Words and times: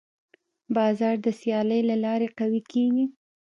بازار 0.75 1.15
د 1.25 1.27
سیالۍ 1.39 1.81
له 1.89 1.95
لارې 2.03 2.27
قوي 2.39 2.61
کېږي. 2.71 3.05